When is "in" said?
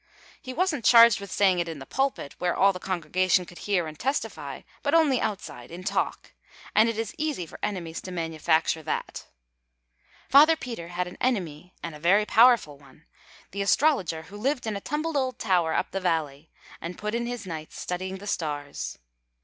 1.69-1.77, 5.69-5.83, 14.65-14.75, 17.13-17.27